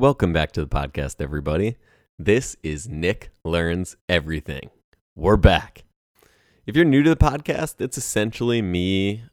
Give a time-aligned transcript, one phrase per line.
[0.00, 1.76] Welcome back to the podcast, everybody.
[2.18, 4.70] This is Nick Learns Everything.
[5.14, 5.84] We're back.
[6.66, 9.24] If you're new to the podcast, it's essentially me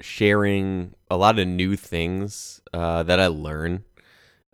[0.00, 3.84] sharing a lot of new things uh, that I learn.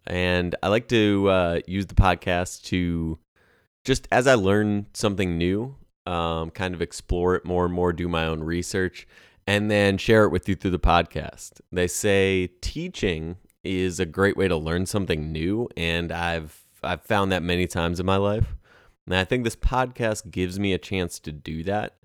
[0.06, 3.18] And I like to uh, use the podcast to
[3.82, 8.10] just as I learn something new, um, kind of explore it more and more, do
[8.10, 9.08] my own research,
[9.46, 11.62] and then share it with you through the podcast.
[11.72, 17.30] They say teaching is a great way to learn something new, and I've I've found
[17.32, 18.56] that many times in my life.
[19.06, 21.96] And I think this podcast gives me a chance to do that,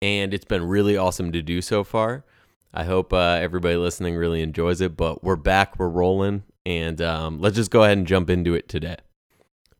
[0.00, 2.24] and it's been really awesome to do so far.
[2.72, 4.96] I hope uh, everybody listening really enjoys it.
[4.96, 8.68] But we're back, we're rolling, and um, let's just go ahead and jump into it
[8.68, 8.96] today.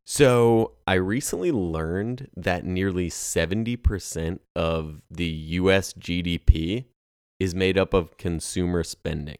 [0.04, 6.86] So, I recently learned that nearly 70% of the US GDP
[7.38, 9.36] is made up of consumer spending.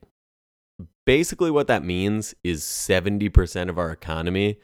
[1.09, 4.59] Basically, what that means is 70% of our economy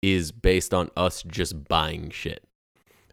[0.00, 2.44] is based on us just buying shit.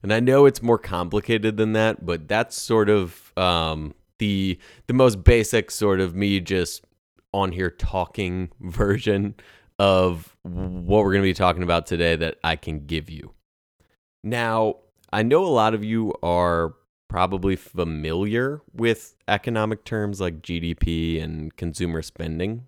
[0.04, 4.94] And I know it's more complicated than that, but that's sort of um, the the
[4.94, 6.86] most basic sort of me just
[7.34, 9.34] on here talking version
[9.80, 13.34] of what we're going to be talking about today that I can give you.
[14.24, 14.76] Now,
[15.12, 16.76] I know a lot of you are
[17.10, 22.68] probably familiar with economic terms like GDP and consumer spending,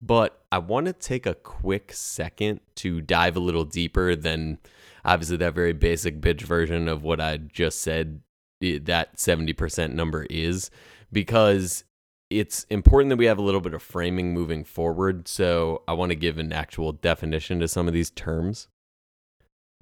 [0.00, 4.58] but I want to take a quick second to dive a little deeper than
[5.04, 8.20] obviously that very basic bitch version of what I just said
[8.60, 10.70] that 70% number is
[11.12, 11.84] because
[12.30, 15.26] it's important that we have a little bit of framing moving forward.
[15.28, 18.68] So I want to give an actual definition to some of these terms.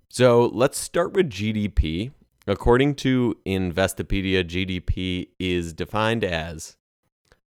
[0.08, 2.12] So let's start with GDP.
[2.46, 6.76] According to Investopedia, GDP is defined as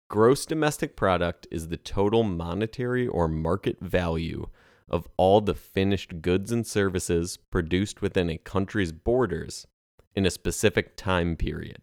[0.09, 4.47] gross domestic product is the total monetary or market value
[4.89, 9.67] of all the finished goods and services produced within a country's borders
[10.15, 11.77] in a specific time period.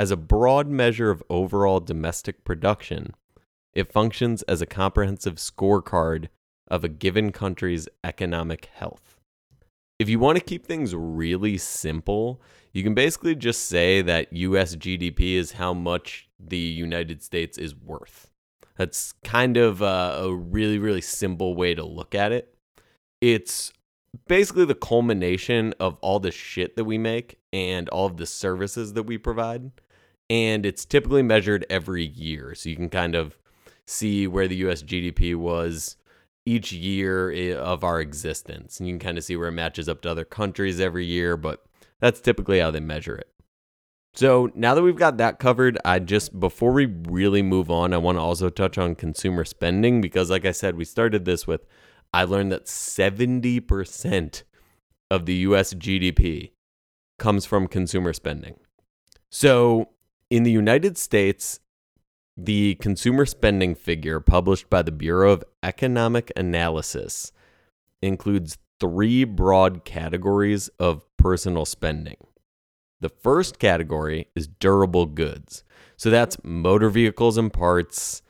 [0.00, 3.14] As a broad measure of overall domestic production,
[3.72, 6.28] it functions as a comprehensive scorecard
[6.66, 9.20] of a given country's economic health.
[10.02, 12.42] If you want to keep things really simple,
[12.72, 17.76] you can basically just say that US GDP is how much the United States is
[17.76, 18.28] worth.
[18.76, 22.52] That's kind of a, a really, really simple way to look at it.
[23.20, 23.72] It's
[24.26, 28.94] basically the culmination of all the shit that we make and all of the services
[28.94, 29.70] that we provide.
[30.28, 32.56] And it's typically measured every year.
[32.56, 33.38] So you can kind of
[33.86, 35.96] see where the US GDP was
[36.44, 38.78] each year of our existence.
[38.78, 41.36] And you can kind of see where it matches up to other countries every year,
[41.36, 41.64] but
[42.00, 43.28] that's typically how they measure it.
[44.14, 47.98] So now that we've got that covered, I just before we really move on, I
[47.98, 51.66] want to also touch on consumer spending because like I said, we started this with
[52.12, 54.42] I learned that 70%
[55.10, 56.50] of the US GDP
[57.18, 58.56] comes from consumer spending.
[59.30, 59.90] So,
[60.28, 61.60] in the United States,
[62.36, 67.32] the consumer spending figure published by the Bureau of Economic Analysis
[68.00, 72.16] includes three broad categories of personal spending.
[73.00, 75.64] The first category is durable goods.
[75.96, 78.22] So that's motor vehicles and parts,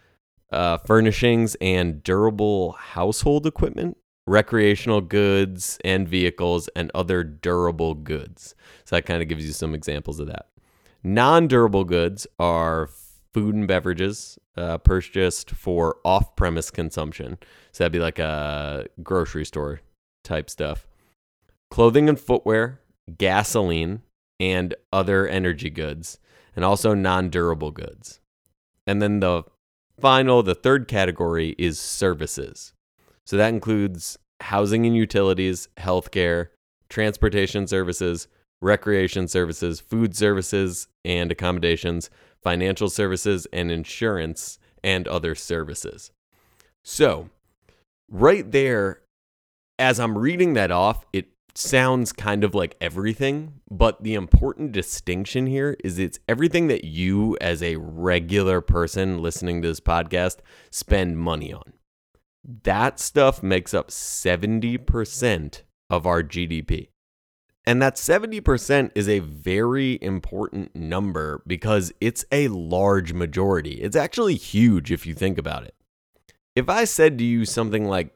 [0.50, 3.96] uh, furnishings and durable household equipment,
[4.26, 8.54] recreational goods and vehicles, and other durable goods.
[8.84, 10.48] So that kind of gives you some examples of that.
[11.02, 12.88] Non durable goods are
[13.32, 17.38] food and beverages uh, purchased for off premise consumption.
[17.72, 19.80] So that'd be like a grocery store
[20.22, 20.86] type stuff.
[21.70, 22.80] Clothing and footwear,
[23.18, 24.02] gasoline,
[24.38, 26.18] and other energy goods,
[26.54, 28.20] and also non durable goods.
[28.86, 29.44] And then the
[30.00, 32.74] final, the third category is services.
[33.24, 36.48] So that includes housing and utilities, healthcare,
[36.88, 38.26] transportation services,
[38.60, 42.10] recreation services, food services and accommodations,
[42.42, 46.10] financial services, and insurance and other services.
[46.82, 47.30] So,
[48.10, 49.02] right there,
[49.78, 55.46] as I'm reading that off, it sounds kind of like everything, but the important distinction
[55.46, 60.38] here is it's everything that you, as a regular person listening to this podcast,
[60.70, 61.74] spend money on.
[62.64, 66.88] That stuff makes up 70% of our GDP.
[67.64, 73.74] And that 70% is a very important number because it's a large majority.
[73.74, 75.74] It's actually huge if you think about it.
[76.56, 78.14] If I said to you something like,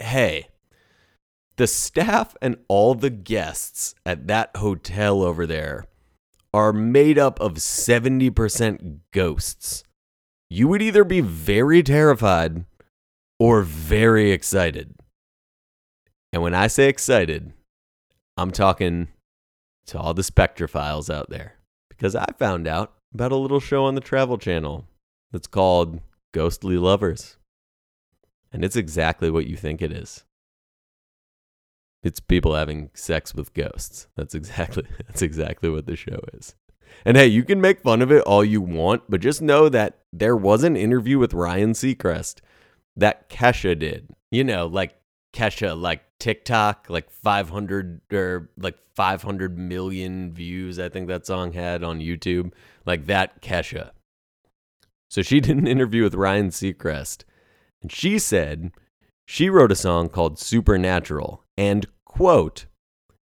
[0.00, 0.48] hey,
[1.56, 5.84] the staff and all the guests at that hotel over there
[6.52, 9.84] are made up of 70% ghosts.
[10.48, 12.64] You would either be very terrified
[13.38, 14.94] or very excited.
[16.32, 17.52] And when I say excited,
[18.36, 19.08] I'm talking
[19.86, 21.56] to all the Spectrophiles out there
[21.88, 24.86] because I found out about a little show on the Travel Channel
[25.32, 26.00] that's called
[26.32, 27.36] Ghostly Lovers.
[28.52, 30.24] And it's exactly what you think it is.
[32.02, 34.08] It's people having sex with ghosts.
[34.16, 36.54] That's exactly that's exactly what the show is.
[37.04, 39.98] And hey, you can make fun of it all you want, but just know that
[40.12, 42.40] there was an interview with Ryan Seacrest
[42.96, 44.08] that Kesha did.
[44.30, 44.94] You know, like
[45.32, 51.82] Kesha, like TikTok, like 500 or like 500 million views, I think that song had
[51.82, 52.52] on YouTube.
[52.86, 53.90] Like that Kesha.
[55.08, 57.24] So she did an interview with Ryan Seacrest,
[57.82, 58.72] and she said
[59.26, 62.66] she wrote a song called Supernatural, and quote,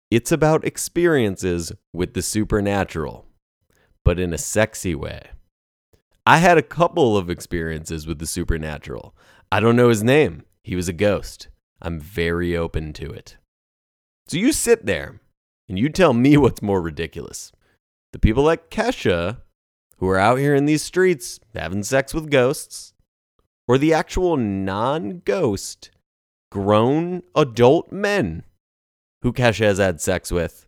[0.10, 3.26] it's about experiences with the supernatural,
[4.06, 5.30] but in a sexy way.
[6.26, 9.16] I had a couple of experiences with the supernatural.
[9.52, 10.44] I don't know his name.
[10.64, 11.48] He was a ghost.
[11.84, 13.38] I'm very open to it.
[14.28, 15.20] So you sit there
[15.68, 17.52] and you tell me what's more ridiculous.
[18.14, 19.38] The people like Kesha,
[19.98, 22.94] who are out here in these streets having sex with ghosts,
[23.68, 25.92] or the actual non ghost,
[26.52, 28.44] grown adult men
[29.22, 30.68] who Kesha has had sex with,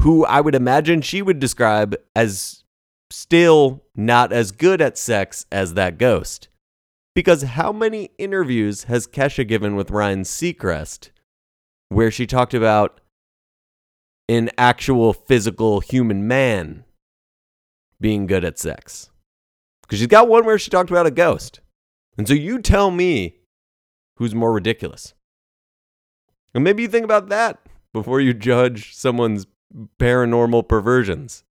[0.00, 2.64] who I would imagine she would describe as
[3.10, 6.48] still not as good at sex as that ghost.
[7.18, 11.10] Because how many interviews has Kesha given with Ryan Seacrest
[11.88, 13.00] where she talked about
[14.28, 16.84] an actual physical human man
[18.00, 19.10] being good at sex?
[19.82, 21.58] Because she's got one where she talked about a ghost.
[22.16, 23.38] And so you tell me
[24.18, 25.14] who's more ridiculous.
[26.54, 27.58] And maybe you think about that
[27.92, 29.48] before you judge someone's
[29.98, 31.42] paranormal perversions.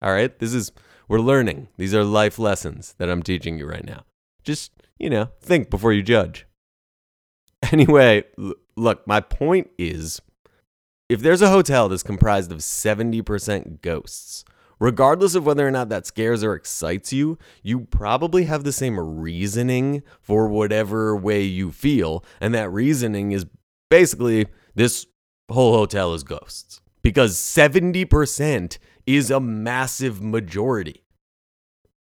[0.00, 0.38] All right?
[0.38, 0.72] This is,
[1.08, 1.68] we're learning.
[1.76, 4.06] These are life lessons that I'm teaching you right now.
[4.42, 6.46] Just you know, think before you judge.
[7.72, 10.18] Anyway, l- look, my point is
[11.10, 14.44] if there's a hotel that's comprised of 70% ghosts,
[14.78, 18.98] regardless of whether or not that scares or excites you, you probably have the same
[18.98, 22.24] reasoning for whatever way you feel.
[22.40, 23.44] And that reasoning is
[23.90, 25.06] basically this
[25.50, 31.04] whole hotel is ghosts because 70% is a massive majority.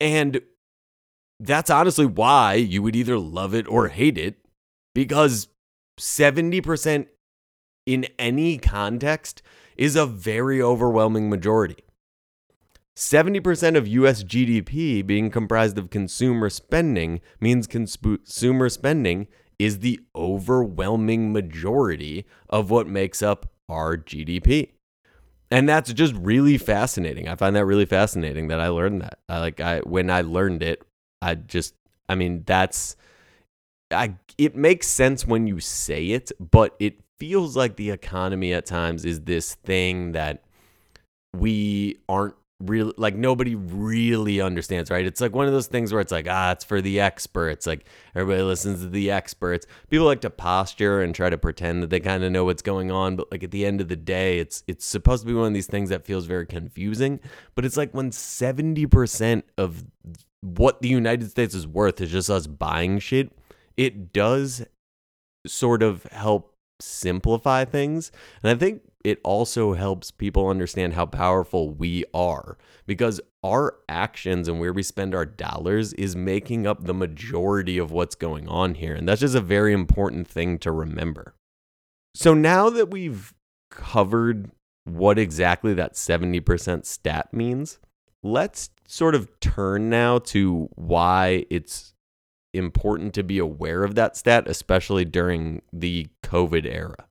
[0.00, 0.40] And
[1.38, 4.36] that's honestly why you would either love it or hate it
[4.94, 5.48] because
[5.98, 7.06] 70%
[7.84, 9.42] in any context
[9.76, 11.76] is a very overwhelming majority.
[12.96, 19.28] 70% of US GDP being comprised of consumer spending means consumer spending
[19.58, 24.70] is the overwhelming majority of what makes up our GDP.
[25.50, 27.28] And that's just really fascinating.
[27.28, 29.18] I find that really fascinating that I learned that.
[29.28, 30.82] I like I when I learned it
[31.22, 31.74] I just,
[32.08, 32.96] I mean, that's,
[33.90, 38.66] I, it makes sense when you say it, but it feels like the economy at
[38.66, 40.42] times is this thing that
[41.34, 45.04] we aren't really like nobody really understands right?
[45.04, 47.86] It's like one of those things where it's like ah it's for the experts like
[48.14, 49.66] everybody listens to the experts.
[49.90, 52.90] People like to posture and try to pretend that they kind of know what's going
[52.90, 55.48] on but like at the end of the day it's it's supposed to be one
[55.48, 57.20] of these things that feels very confusing
[57.54, 59.84] but it's like when 70% of
[60.46, 63.32] what the United States is worth is just us buying shit,
[63.76, 64.64] it does
[65.46, 68.12] sort of help simplify things.
[68.42, 74.48] And I think it also helps people understand how powerful we are because our actions
[74.48, 78.74] and where we spend our dollars is making up the majority of what's going on
[78.74, 78.94] here.
[78.94, 81.34] And that's just a very important thing to remember.
[82.14, 83.32] So now that we've
[83.70, 84.50] covered
[84.84, 87.78] what exactly that 70% stat means,
[88.32, 91.94] let's sort of turn now to why it's
[92.52, 97.06] important to be aware of that stat, especially during the COVID era.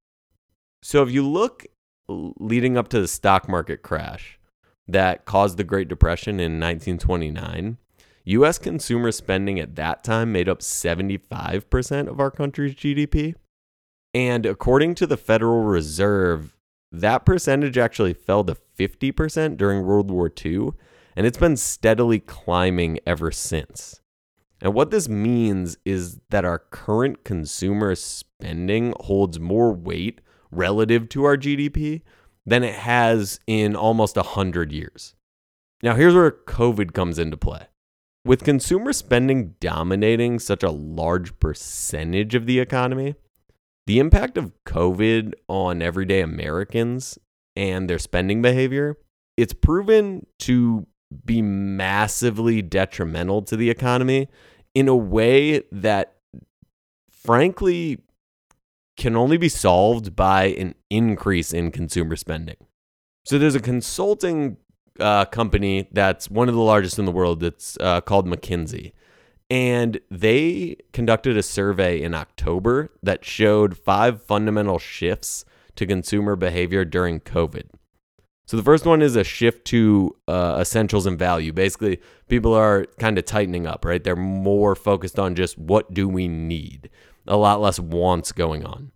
[0.82, 1.66] So, if you look
[2.08, 4.40] leading up to the stock market crash
[4.88, 7.78] that caused the Great Depression in 1929,
[8.26, 13.36] US consumer spending at that time made up 75% of our country's GDP.
[14.14, 16.56] And according to the Federal Reserve,
[16.92, 20.72] that percentage actually fell to 50% during World War II
[21.16, 24.02] and it's been steadily climbing ever since.
[24.62, 31.24] And what this means is that our current consumer spending holds more weight relative to
[31.26, 32.02] our GDP
[32.46, 35.16] than it has in almost 100 years.
[35.84, 37.68] Now, here's where COVID comes into play.
[38.24, 43.16] With consumer spending dominating such a large percentage of the economy,
[43.86, 47.20] the impact of COVID on everyday Americans
[47.56, 48.98] and their spending behavior,
[49.38, 50.88] it's proven to
[51.26, 54.28] be massively detrimental to the economy
[54.74, 56.16] in a way that
[57.10, 58.00] frankly
[58.98, 62.58] can only be solved by an increase in consumer spending.
[63.26, 64.58] So there's a consulting
[65.00, 68.94] uh, company that's one of the largest in the world that's uh, called McKinsey.
[69.50, 75.46] And they conducted a survey in October that showed five fundamental shifts
[75.76, 77.66] to consumer behavior during COVID.
[78.46, 81.52] So the first one is a shift to uh, essentials and value.
[81.52, 84.04] Basically, people are kind of tightening up, right?
[84.04, 86.90] They're more focused on just what do we need,
[87.28, 88.92] a lot less wants going on.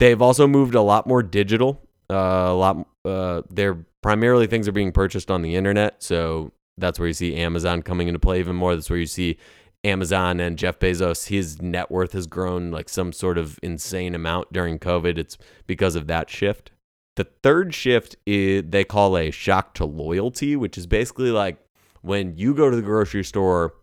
[0.00, 1.80] They've also moved a lot more digital.
[2.10, 2.86] Uh, a lot.
[3.04, 7.36] Uh, they're primarily things are being purchased on the internet, so that's where you see
[7.36, 8.74] Amazon coming into play even more.
[8.74, 9.38] That's where you see
[9.84, 14.52] Amazon and Jeff Bezos, his net worth has grown like some sort of insane amount
[14.52, 15.18] during COVID.
[15.18, 16.72] It's because of that shift.
[17.18, 21.58] The third shift is they call a shock to loyalty, which is basically like
[22.00, 23.74] when you go to the grocery store,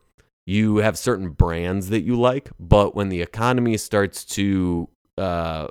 [0.45, 4.87] you have certain brands that you like, but when the economy starts to
[5.17, 5.67] uh,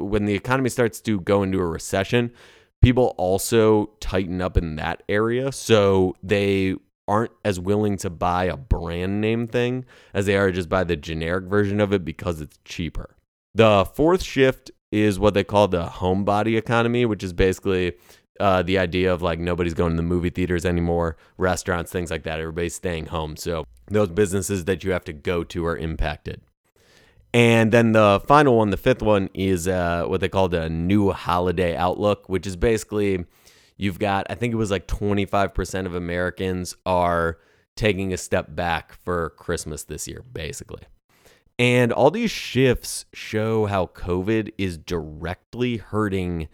[0.00, 2.32] when the economy starts to go into a recession,
[2.82, 5.52] people also tighten up in that area.
[5.52, 6.74] So they
[7.06, 10.96] aren't as willing to buy a brand name thing as they are just buy the
[10.96, 13.14] generic version of it because it's cheaper.
[13.54, 17.94] The fourth shift is what they call the homebody economy, which is basically
[18.40, 22.22] uh, the idea of like nobody's going to the movie theaters anymore, restaurants, things like
[22.24, 22.40] that.
[22.40, 23.36] Everybody's staying home.
[23.36, 26.40] So those businesses that you have to go to are impacted.
[27.32, 31.12] And then the final one, the fifth one, is uh, what they call the new
[31.12, 33.24] holiday outlook, which is basically
[33.76, 37.38] you've got, I think it was like 25% of Americans are
[37.76, 40.82] taking a step back for Christmas this year, basically.
[41.60, 46.48] And all these shifts show how COVID is directly hurting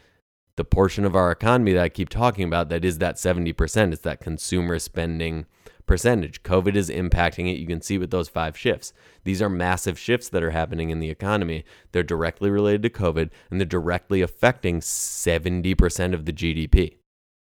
[0.57, 3.93] the portion of our economy that I keep talking about that is that 70%.
[3.93, 5.47] It's that consumer spending
[5.87, 6.43] percentage.
[6.43, 7.61] COVID is impacting it.
[7.61, 8.93] You can see with those five shifts.
[9.23, 11.65] These are massive shifts that are happening in the economy.
[11.93, 16.97] They're directly related to COVID and they're directly affecting 70% of the GDP.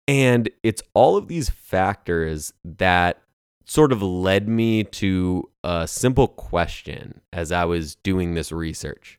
[0.08, 3.21] And it's all of these factors that
[3.64, 9.18] sort of led me to a simple question as I was doing this research.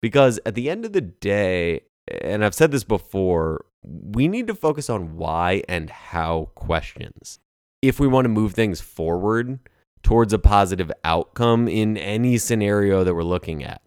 [0.00, 1.82] Because at the end of the day,
[2.20, 7.38] and I've said this before, we need to focus on why and how questions.
[7.82, 9.58] If we want to move things forward
[10.02, 13.82] towards a positive outcome in any scenario that we're looking at.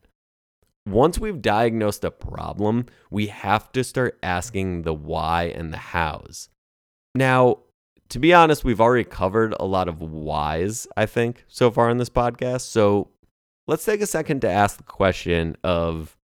[0.88, 6.50] Once we've diagnosed a problem, we have to start asking the why and the hows.
[7.14, 7.60] Now,
[8.12, 11.98] to be honest, we've already covered a lot of whys, I think, so far in
[11.98, 12.62] this podcast.
[12.62, 13.10] So
[13.68, 16.18] let's take a second to ask the question of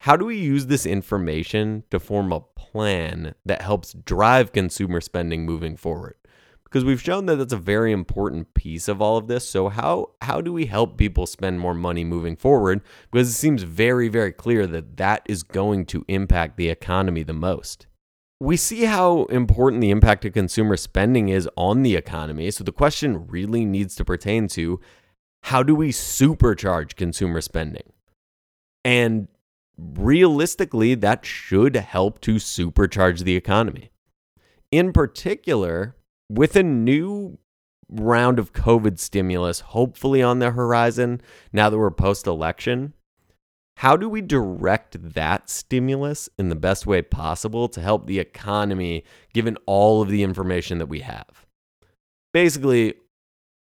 [0.00, 5.44] how do we use this information to form a plan that helps drive consumer spending
[5.44, 6.16] moving forward?
[6.64, 9.48] Because we've shown that that's a very important piece of all of this.
[9.48, 12.80] So how how do we help people spend more money moving forward?
[13.12, 17.32] Because it seems very very clear that that is going to impact the economy the
[17.32, 17.86] most
[18.40, 22.50] we see how important the impact of consumer spending is on the economy.
[22.50, 24.80] So the question really needs to pertain to
[25.44, 27.92] how do we supercharge consumer spending?
[28.82, 29.28] And
[29.76, 33.90] realistically, that should help to supercharge the economy.
[34.70, 35.96] In particular,
[36.30, 37.38] with a new
[37.90, 41.20] round of COVID stimulus hopefully on the horizon
[41.52, 42.94] now that we're post election,
[43.80, 49.04] how do we direct that stimulus in the best way possible to help the economy
[49.32, 51.46] given all of the information that we have?
[52.34, 52.92] Basically,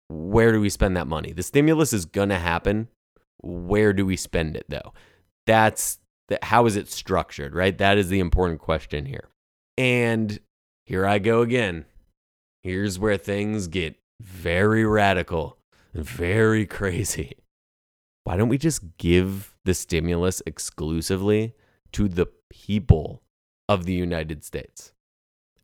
[0.10, 1.32] where do we spend that money?
[1.32, 2.90] The stimulus is going to happen.
[3.42, 4.92] Where do we spend it though?
[5.48, 7.78] That's the, how is it structured, right?
[7.78, 9.30] That is the important question here.
[9.78, 10.38] And
[10.86, 11.86] here I go again.
[12.62, 15.58] Here's where things get very radical,
[15.94, 17.38] very crazy.
[18.26, 21.54] Why don't we just give the stimulus exclusively
[21.92, 23.22] to the people
[23.68, 24.94] of the United States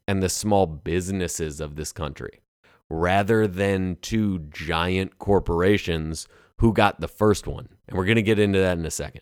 [0.08, 2.44] and the small businesses of this country
[2.88, 6.28] rather than to giant corporations
[6.60, 7.68] who got the first one.
[7.88, 9.22] And we're going to get into that in a second.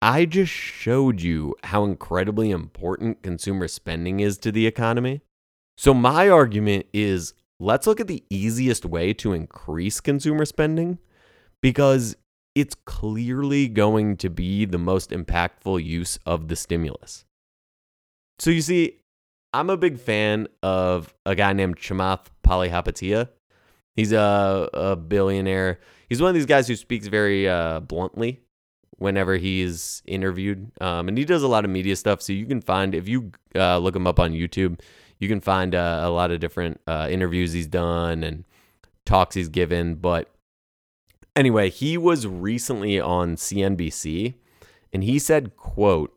[0.00, 5.22] I just showed you how incredibly important consumer spending is to the economy.
[5.76, 10.98] So, my argument is let's look at the easiest way to increase consumer spending
[11.60, 12.14] because
[12.60, 17.24] it's clearly going to be the most impactful use of the stimulus.
[18.38, 19.00] So you see,
[19.52, 23.28] I'm a big fan of a guy named Chamath Palihapitiya.
[23.94, 25.80] He's a, a billionaire.
[26.08, 28.40] He's one of these guys who speaks very uh, bluntly
[28.98, 30.70] whenever he's interviewed.
[30.80, 32.22] Um, and he does a lot of media stuff.
[32.22, 34.80] So you can find, if you uh, look him up on YouTube,
[35.18, 38.44] you can find uh, a lot of different uh, interviews he's done and
[39.04, 39.96] talks he's given.
[39.96, 40.30] But
[41.38, 44.34] Anyway, he was recently on CNBC
[44.92, 46.12] and he said, quote,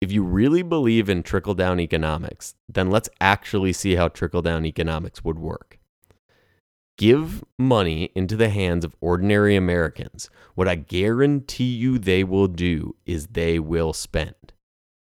[0.00, 4.66] if you really believe in trickle down economics, then let's actually see how trickle down
[4.66, 5.78] economics would work.
[6.96, 10.28] Give money into the hands of ordinary Americans.
[10.56, 14.54] What I guarantee you they will do is they will spend.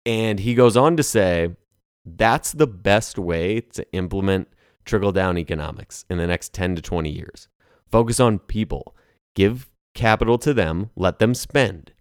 [0.06, 1.56] And he goes on to say
[2.04, 4.50] that's the best way to implement
[4.84, 7.48] trickle down economics in the next 10 to 20 years.
[7.90, 8.94] Focus on people,
[9.38, 11.92] give capital to them, let them spend.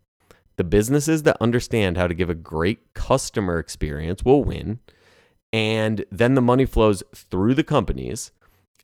[0.57, 4.81] The businesses that understand how to give a great customer experience will win.
[5.53, 8.33] And then the money flows through the companies,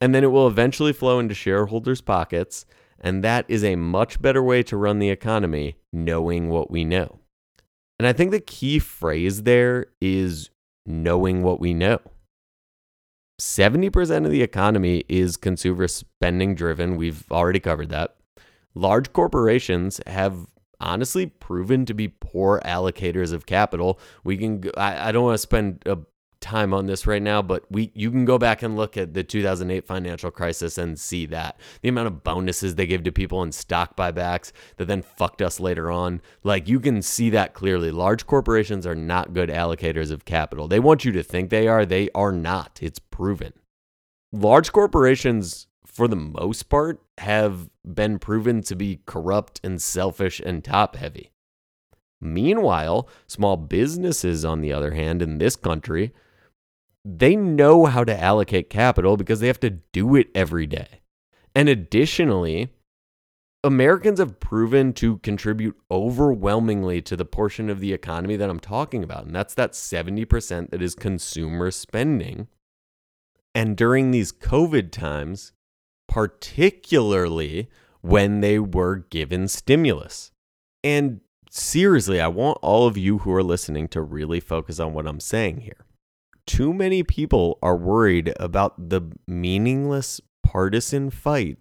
[0.02, 2.66] and then it will eventually flow into shareholders' pockets.
[3.00, 7.20] And that is a much better way to run the economy, knowing what we know.
[7.98, 10.50] And I think the key phrase there is
[10.84, 12.00] knowing what we know.
[13.40, 16.96] 70% of the economy is consumer spending driven.
[16.96, 18.14] We've already covered that.
[18.74, 20.46] Large corporations have
[20.80, 24.00] honestly proven to be poor allocators of capital.
[24.24, 25.98] We can, I, I don't want to spend a
[26.42, 29.22] time on this right now, but we you can go back and look at the
[29.22, 33.52] 2008 financial crisis and see that the amount of bonuses they gave to people in
[33.52, 36.20] stock buybacks that then fucked us later on.
[36.42, 37.90] Like you can see that clearly.
[37.90, 40.68] Large corporations are not good allocators of capital.
[40.68, 42.80] They want you to think they are, they are not.
[42.82, 43.52] It's proven.
[44.32, 50.64] Large corporations for the most part, have been proven to be corrupt and selfish and
[50.64, 51.30] top heavy.
[52.20, 56.12] Meanwhile, small businesses, on the other hand, in this country,
[57.04, 61.02] they know how to allocate capital because they have to do it every day.
[61.54, 62.70] And additionally,
[63.62, 69.04] Americans have proven to contribute overwhelmingly to the portion of the economy that I'm talking
[69.04, 69.26] about.
[69.26, 72.48] And that's that 70% that is consumer spending.
[73.54, 75.52] And during these COVID times,
[76.12, 77.70] particularly
[78.02, 80.30] when they were given stimulus.
[80.84, 85.06] And seriously, I want all of you who are listening to really focus on what
[85.06, 85.86] I'm saying here.
[86.46, 91.56] Too many people are worried about the meaningless partisan fight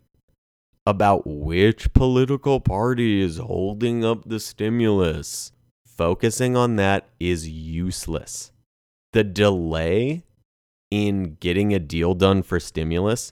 [0.86, 5.54] about which political party is holding up the stimulus.
[5.88, 8.52] Focusing on that is useless.
[9.14, 10.24] The delay
[10.90, 13.32] in getting a deal done for stimulus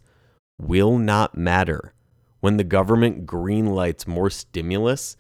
[0.60, 1.94] will not matter
[2.42, 5.18] when the government greenlights more stimulus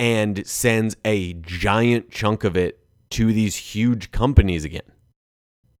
[0.00, 4.82] and sends a giant chunk of it to these huge companies again.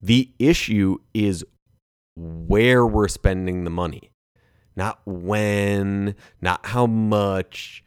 [0.00, 1.44] The issue is
[2.16, 4.10] where we're spending the money,
[4.76, 7.84] not when, not how much.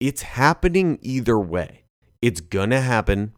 [0.00, 1.84] It's happening either way.
[2.22, 3.32] It's going to happen.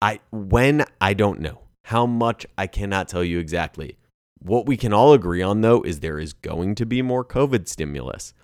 [0.00, 1.60] I when I don't know.
[1.88, 3.98] How much I cannot tell you exactly.
[4.44, 7.66] What we can all agree on, though, is there is going to be more COVID
[7.66, 8.34] stimulus.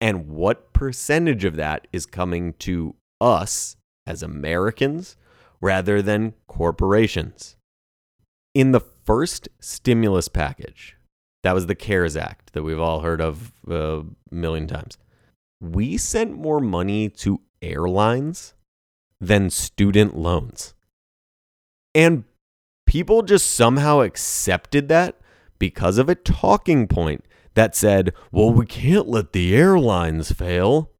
[0.00, 5.14] And what percentage of that is coming to us as Americans
[5.60, 7.56] rather than corporations?
[8.54, 10.96] In the first stimulus package,
[11.42, 14.96] that was the CARES Act that we've all heard of uh, a million times.
[15.60, 18.54] We sent more money to airlines
[19.20, 20.72] than student loans.
[21.94, 22.24] And
[22.86, 25.16] people just somehow accepted that
[25.62, 30.90] because of a talking point that said, well, we can't let the airlines fail.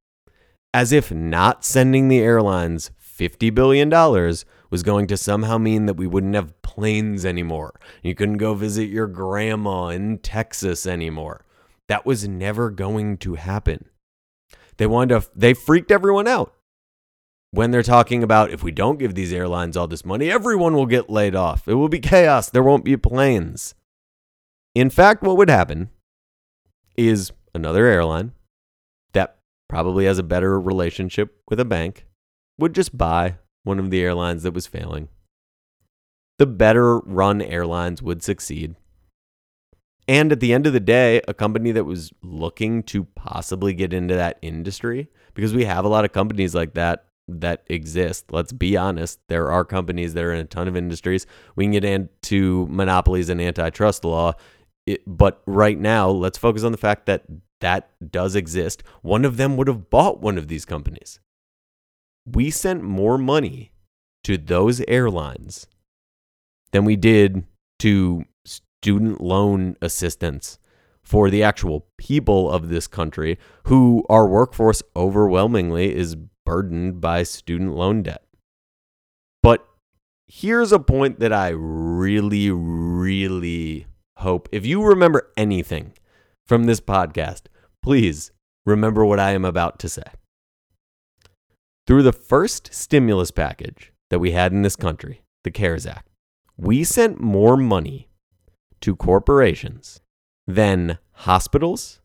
[0.73, 6.07] As if not sending the airlines $50 billion was going to somehow mean that we
[6.07, 7.75] wouldn't have planes anymore.
[8.05, 11.45] You couldn't go visit your grandma in Texas anymore.
[11.89, 13.87] That was never going to happen.
[14.77, 16.55] They wanted to, they freaked everyone out
[17.51, 20.87] when they're talking about if we don't give these airlines all this money, everyone will
[20.87, 21.67] get laid off.
[21.67, 22.49] It will be chaos.
[22.49, 23.75] There won't be planes.
[24.75, 25.91] In fact, what would happen
[26.97, 28.33] is another airline
[29.13, 32.07] that probably has a better relationship with a bank
[32.59, 35.09] would just buy one of the airlines that was failing.
[36.39, 38.77] The better run airlines would succeed.
[40.09, 43.93] And at the end of the day, a company that was looking to possibly get
[43.93, 48.33] into that industry, because we have a lot of companies like that that exist.
[48.33, 49.21] Let's be honest.
[49.29, 51.27] There are companies that are in a ton of industries.
[51.55, 54.35] We can get into monopolies and antitrust law
[54.87, 57.25] it, but right now, let's focus on the fact that
[57.61, 58.83] that does exist.
[59.03, 61.21] One of them would have bought one of these companies.
[62.27, 63.73] We sent more money
[64.25, 65.67] to those airlines
[66.73, 67.45] than we did
[67.81, 70.59] to student loan assistance
[71.03, 77.75] for the actual people of this country who our workforce overwhelmingly is burdened by student
[77.75, 78.25] loan debt.
[79.43, 79.67] But
[80.27, 83.87] here's a point that I really, really
[84.23, 84.49] hope.
[84.51, 85.93] If you remember anything
[86.47, 87.43] from this podcast,
[87.83, 88.33] please
[88.65, 90.03] remember what I am about to say.
[91.87, 96.09] Through the first stimulus package that we had in this country, the CARES Act,
[96.57, 98.09] we sent more money
[98.81, 100.01] to corporations
[100.47, 102.01] than hospitals,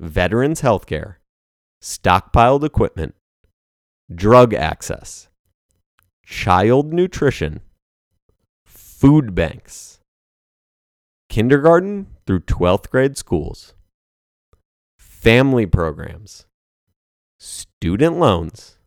[0.00, 1.16] veterans healthcare,
[1.82, 3.14] stockpiled equipment,
[4.12, 5.28] drug access,
[6.24, 7.60] child nutrition,
[8.64, 9.95] food banks,
[11.28, 13.74] kindergarten through 12th grade schools,
[14.98, 16.46] family programs,
[17.38, 18.78] student loans,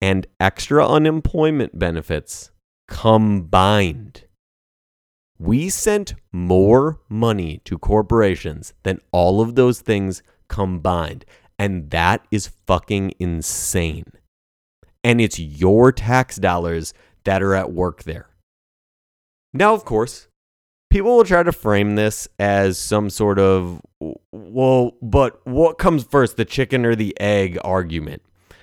[0.00, 2.50] and extra unemployment benefits
[2.88, 4.24] combined.
[5.38, 11.24] We sent more money to corporations than all of those things combined.
[11.58, 14.12] And that is fucking insane.
[15.02, 16.92] And it's your tax dollars
[17.24, 18.28] that are at work there.
[19.52, 20.28] Now, of course,
[20.90, 23.80] people will try to frame this as some sort of,
[24.32, 28.22] well, but what comes first, the chicken or the egg argument?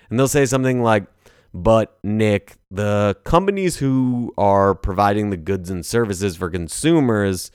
[0.10, 1.06] And they'll say something like,
[1.54, 7.50] but Nick, the companies who are providing the goods and services for consumers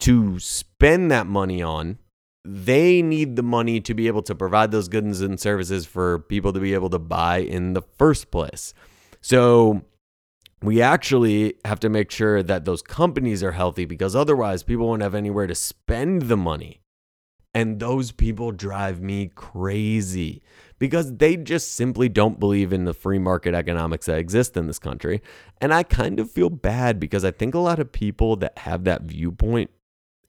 [0.00, 1.98] to spend that money on,
[2.44, 6.52] they need the money to be able to provide those goods and services for people
[6.52, 8.74] to be able to buy in the first place.
[9.20, 9.82] So
[10.62, 15.02] we actually have to make sure that those companies are healthy because otherwise people won't
[15.02, 16.80] have anywhere to spend the money.
[17.54, 20.42] And those people drive me crazy
[20.78, 24.78] because they just simply don't believe in the free market economics that exist in this
[24.78, 25.20] country.
[25.60, 28.84] And I kind of feel bad because I think a lot of people that have
[28.84, 29.70] that viewpoint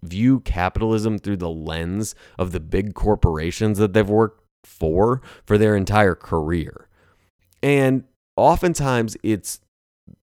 [0.03, 5.75] view capitalism through the lens of the big corporations that they've worked for for their
[5.75, 6.89] entire career.
[7.61, 8.03] And
[8.35, 9.61] oftentimes it's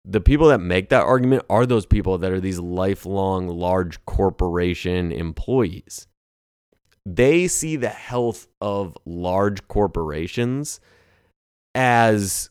[0.05, 5.11] the people that make that argument are those people that are these lifelong large corporation
[5.11, 6.07] employees
[7.05, 10.79] they see the health of large corporations
[11.75, 12.49] as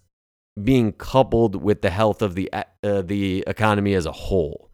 [0.62, 4.70] being coupled with the health of the uh, the economy as a whole.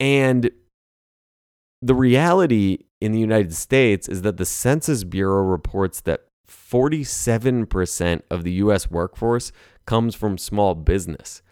[0.00, 0.50] And
[1.82, 8.42] the reality in the United States is that the Census Bureau reports that 47% of
[8.42, 9.52] the US workforce
[9.86, 11.42] comes from small business.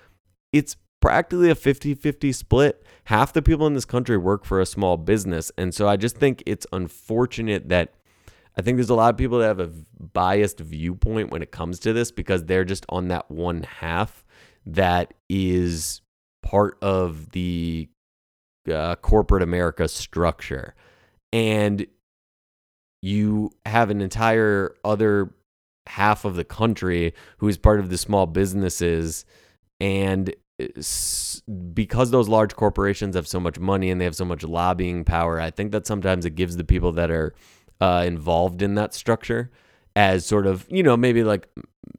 [0.53, 2.85] It's practically a 50 50 split.
[3.05, 5.53] Half the people in this country work for a small business.
[5.57, 7.95] And so I just think it's unfortunate that
[8.57, 9.71] I think there's a lot of people that have a
[10.13, 14.25] biased viewpoint when it comes to this because they're just on that one half
[14.65, 16.01] that is
[16.43, 17.89] part of the
[18.73, 20.75] uh, corporate America structure.
[21.33, 21.87] And
[23.03, 25.35] you have an entire other
[25.87, 29.25] half of the country who is part of the small businesses
[29.81, 30.35] and
[31.75, 35.41] because those large corporations have so much money and they have so much lobbying power,
[35.41, 37.35] I think that sometimes it gives the people that are
[37.81, 39.51] uh, involved in that structure
[39.95, 41.49] as sort of, you know, maybe like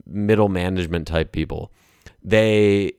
[0.06, 1.72] middle management type people.
[2.24, 2.94] They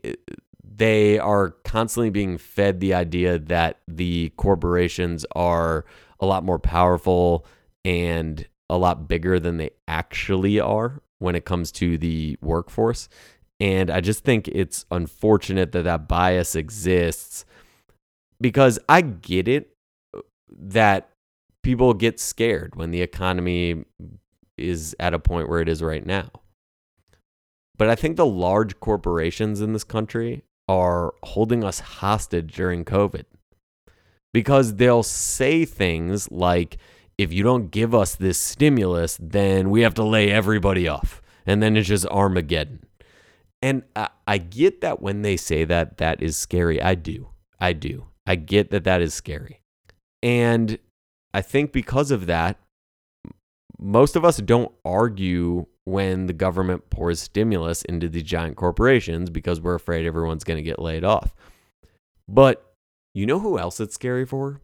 [0.62, 5.84] they are constantly being fed the idea that the corporations are
[6.20, 7.44] a lot more powerful
[7.84, 13.08] and a lot bigger than they actually are when it comes to the workforce.
[13.60, 17.44] And I just think it's unfortunate that that bias exists
[18.40, 19.74] because I get it
[20.16, 21.10] uh, that
[21.62, 23.84] people get scared when the economy
[24.56, 26.30] is at a point where it is right now.
[27.76, 33.24] But I think the large corporations in this country are holding us hostage during COVID
[34.34, 36.76] because they'll say things like,
[37.16, 41.22] if you don't give us this stimulus, then we have to lay everybody off.
[41.46, 42.84] And then it's just Armageddon.
[43.60, 46.80] And I, I get that when they say that, that is scary.
[46.80, 47.30] I do.
[47.60, 48.06] I do.
[48.26, 49.60] I get that that is scary.
[50.22, 50.78] And
[51.34, 52.58] I think because of that,
[53.78, 59.60] most of us don't argue when the government pours stimulus into the giant corporations because
[59.60, 61.34] we're afraid everyone's going to get laid off.
[62.28, 62.74] But
[63.14, 64.60] you know who else it's scary for?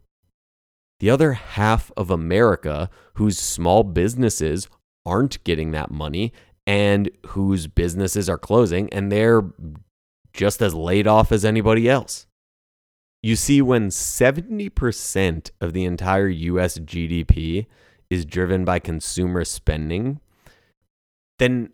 [1.01, 4.69] The other half of America whose small businesses
[5.07, 6.33] aren't getting that money
[6.67, 9.43] and whose businesses are closing and they're
[10.33, 12.27] just as laid off as anybody else.
[13.23, 17.67] You see, when 70% of the entire US GDP
[18.11, 20.21] is driven by consumer spending,
[21.39, 21.71] then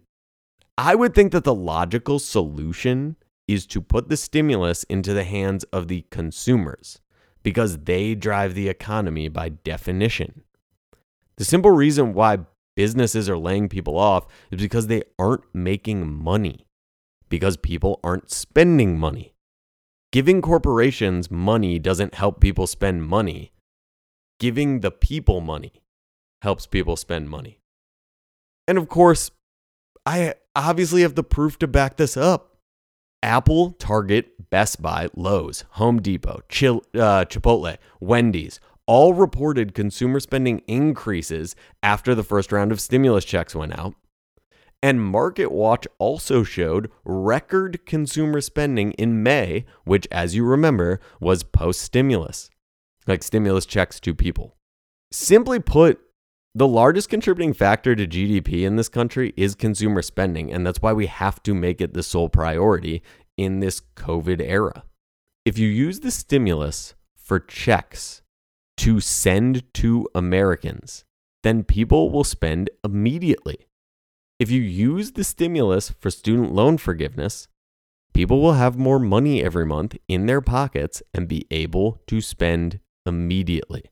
[0.78, 3.16] I would think that the logical solution
[3.48, 7.00] is to put the stimulus into the hands of the consumers
[7.42, 10.42] because they drive the economy by definition.
[11.36, 12.40] The simple reason why
[12.80, 16.64] businesses are laying people off is because they aren't making money,
[17.28, 19.34] because people aren't spending money.
[20.12, 23.52] Giving corporations money doesn't help people spend money.
[24.38, 25.74] Giving the people money
[26.40, 27.58] helps people spend money.
[28.66, 29.30] And of course,
[30.06, 32.56] I obviously have the proof to back this up.
[33.22, 38.58] Apple, Target, Best Buy, Lowe's, Home Depot, Chil- uh, Chipotle, Wendy's
[38.90, 43.94] all reported consumer spending increases after the first round of stimulus checks went out.
[44.82, 51.82] And MarketWatch also showed record consumer spending in May, which, as you remember, was post
[51.82, 52.50] stimulus,
[53.06, 54.56] like stimulus checks to people.
[55.12, 56.00] Simply put,
[56.56, 60.92] the largest contributing factor to GDP in this country is consumer spending, and that's why
[60.92, 63.04] we have to make it the sole priority
[63.36, 64.82] in this COVID era.
[65.44, 68.22] If you use the stimulus for checks
[68.80, 71.04] to send to Americans,
[71.42, 73.66] then people will spend immediately.
[74.38, 77.46] If you use the stimulus for student loan forgiveness,
[78.14, 82.80] people will have more money every month in their pockets and be able to spend
[83.04, 83.84] immediately.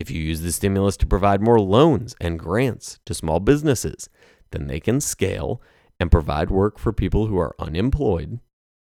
[0.00, 4.08] If you use the stimulus to provide more loans and grants to small businesses,
[4.50, 5.62] then they can scale
[6.00, 8.40] and provide work for people who are unemployed,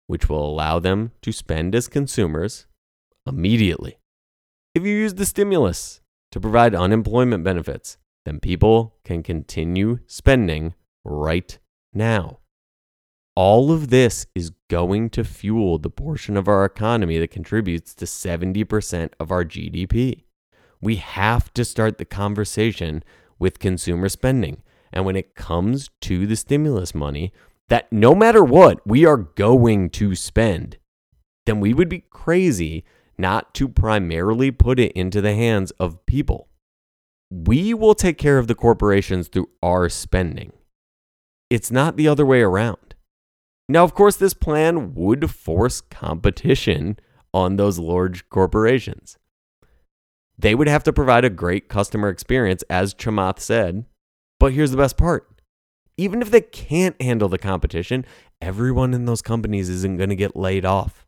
[0.06, 2.66] which will allow them to spend as consumers
[3.26, 3.98] immediately.
[4.76, 11.58] If you use the stimulus to provide unemployment benefits, then people can continue spending right
[11.94, 12.40] now.
[13.34, 18.04] All of this is going to fuel the portion of our economy that contributes to
[18.04, 20.24] 70% of our GDP.
[20.82, 23.02] We have to start the conversation
[23.38, 24.62] with consumer spending.
[24.92, 27.32] And when it comes to the stimulus money,
[27.68, 30.76] that no matter what, we are going to spend,
[31.46, 32.84] then we would be crazy
[33.18, 36.48] not to primarily put it into the hands of people.
[37.30, 40.52] We will take care of the corporations through our spending.
[41.50, 42.94] It's not the other way around.
[43.68, 46.98] Now, of course, this plan would force competition
[47.34, 49.18] on those large corporations.
[50.38, 53.86] They would have to provide a great customer experience, as Chamath said.
[54.38, 55.28] But here's the best part
[55.96, 58.04] even if they can't handle the competition,
[58.40, 61.05] everyone in those companies isn't going to get laid off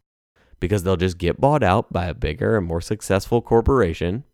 [0.61, 4.25] because they'll just get bought out by a bigger and more successful corporation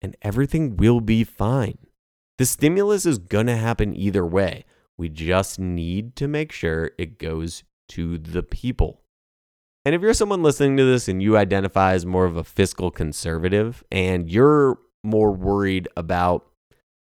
[0.00, 1.78] and everything will be fine.
[2.38, 4.64] The stimulus is going to happen either way.
[4.96, 9.02] We just need to make sure it goes to the people.
[9.84, 12.90] And if you're someone listening to this and you identify as more of a fiscal
[12.90, 16.46] conservative and you're more worried about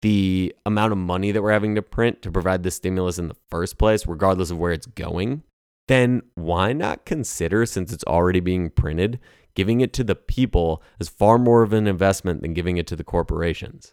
[0.03, 3.37] the amount of money that we're having to print to provide the stimulus in the
[3.51, 5.43] first place, regardless of where it's going,
[5.91, 9.19] then why not consider, since it's already being printed,
[9.57, 12.95] giving it to the people as far more of an investment than giving it to
[12.95, 13.93] the corporations?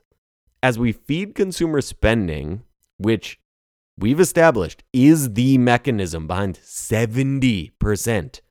[0.62, 2.62] As we feed consumer spending,
[3.00, 3.40] which
[3.98, 8.42] we've established is the mechanism behind 70%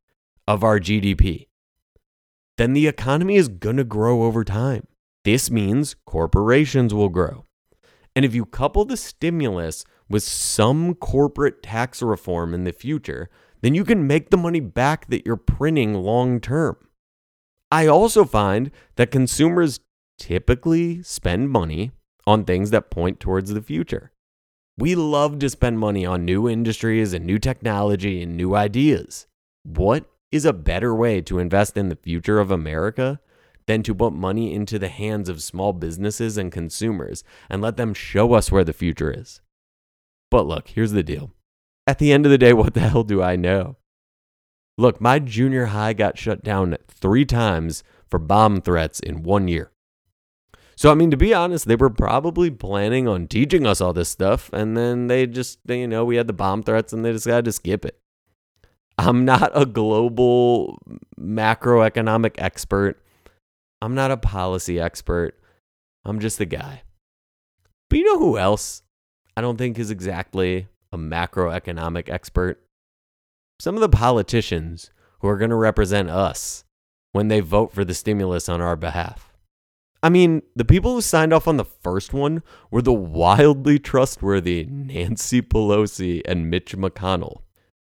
[0.48, 1.46] of our GDP,
[2.58, 4.88] then the economy is going to grow over time.
[5.24, 7.44] This means corporations will grow.
[8.16, 13.28] And if you couple the stimulus with some corporate tax reform in the future,
[13.60, 16.76] then you can make the money back that you're printing long term.
[17.70, 19.80] I also find that consumers
[20.18, 21.92] typically spend money
[22.26, 24.12] on things that point towards the future.
[24.78, 29.26] We love to spend money on new industries and new technology and new ideas.
[29.62, 33.20] What is a better way to invest in the future of America
[33.66, 37.94] than to put money into the hands of small businesses and consumers and let them
[37.94, 39.40] show us where the future is.
[40.30, 41.32] But look, here's the deal.
[41.86, 43.76] At the end of the day, what the hell do I know?
[44.78, 49.72] Look, my junior high got shut down three times for bomb threats in one year.
[50.76, 54.10] So, I mean, to be honest, they were probably planning on teaching us all this
[54.10, 57.24] stuff, and then they just, you know, we had the bomb threats and they just
[57.24, 57.98] decided to skip it.
[58.98, 60.78] I'm not a global
[61.18, 63.02] macroeconomic expert.
[63.80, 65.38] I'm not a policy expert.
[66.04, 66.82] I'm just a guy.
[67.88, 68.82] But you know who else
[69.36, 72.62] I don't think is exactly a macroeconomic expert?
[73.60, 76.64] Some of the politicians who are going to represent us
[77.12, 79.32] when they vote for the stimulus on our behalf.
[80.02, 84.66] I mean, the people who signed off on the first one were the wildly trustworthy
[84.68, 87.40] Nancy Pelosi and Mitch McConnell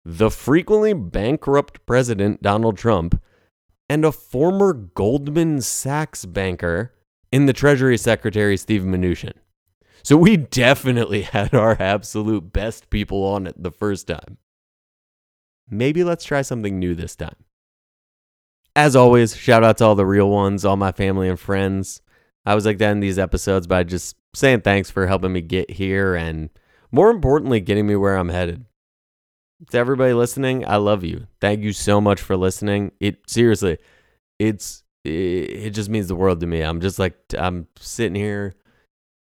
[0.09, 3.21] the frequently bankrupt President Donald Trump,
[3.89, 6.93] and a former Goldman Sachs banker
[7.29, 9.33] in the Treasury Secretary Steve Mnuchin.
[10.07, 14.37] So we definitely had our absolute best people on it the first time.
[15.69, 17.35] Maybe let's try something new this time.
[18.73, 22.01] As always, shout out to all the real ones, all my family and friends.
[22.45, 25.71] I was like that in these episodes by just saying thanks for helping me get
[25.71, 26.51] here and
[26.89, 28.63] more importantly, getting me where I'm headed
[29.71, 31.27] to everybody listening, I love you.
[31.41, 32.93] Thank you so much for listening.
[33.01, 33.77] It seriously,
[34.39, 36.61] it's it, it just means the world to me.
[36.61, 38.53] I'm just like I'm sitting here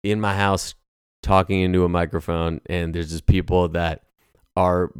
[0.03, 0.75] in my house
[1.23, 4.03] talking into a microphone and there's just people that
[4.55, 4.91] are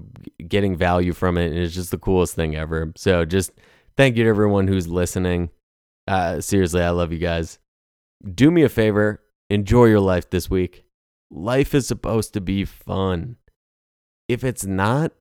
[0.47, 2.91] getting value from it and it's just the coolest thing ever.
[2.95, 3.51] So just
[3.95, 5.49] thank you to everyone who's listening.
[6.07, 7.59] Uh, seriously, I love you guys.
[8.33, 10.83] Do me a favor, enjoy your life this week.
[11.29, 13.37] Life is supposed to be fun.
[14.27, 15.13] If it's not,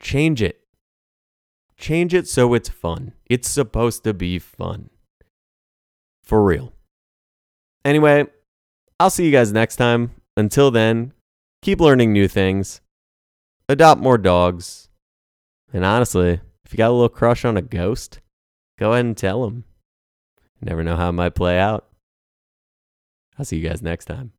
[0.00, 0.60] change it.
[1.76, 3.12] Change it so it's fun.
[3.26, 4.90] It's supposed to be fun.
[6.22, 6.72] For real.
[7.84, 8.26] Anyway,
[9.00, 10.10] I'll see you guys next time.
[10.36, 11.14] Until then,
[11.62, 12.82] keep learning new things,
[13.66, 14.90] adopt more dogs,
[15.72, 18.20] and honestly, if you got a little crush on a ghost,
[18.78, 19.64] go ahead and tell him.
[20.60, 21.86] Never know how it might play out.
[23.38, 24.32] I'll see you guys next time.